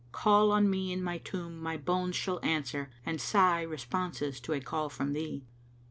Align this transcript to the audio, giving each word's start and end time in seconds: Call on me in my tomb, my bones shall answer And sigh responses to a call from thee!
Call 0.11 0.51
on 0.51 0.67
me 0.67 0.91
in 0.91 1.03
my 1.03 1.19
tomb, 1.19 1.61
my 1.61 1.77
bones 1.77 2.15
shall 2.15 2.39
answer 2.43 2.89
And 3.05 3.21
sigh 3.21 3.61
responses 3.61 4.39
to 4.39 4.53
a 4.53 4.59
call 4.59 4.89
from 4.89 5.13
thee! 5.13 5.43